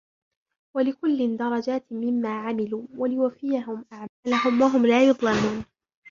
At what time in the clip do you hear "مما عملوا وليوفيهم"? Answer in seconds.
1.91-3.85